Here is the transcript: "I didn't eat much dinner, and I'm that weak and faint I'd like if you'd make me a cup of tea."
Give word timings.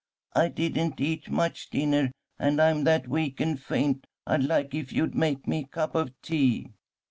"I 0.33 0.47
didn't 0.47 0.99
eat 0.99 1.29
much 1.29 1.69
dinner, 1.69 2.09
and 2.39 2.59
I'm 2.59 2.85
that 2.85 3.07
weak 3.07 3.39
and 3.39 3.61
faint 3.61 4.07
I'd 4.25 4.43
like 4.43 4.73
if 4.73 4.91
you'd 4.91 5.13
make 5.13 5.45
me 5.47 5.59
a 5.59 5.67
cup 5.67 5.93
of 5.93 6.19
tea." 6.23 6.71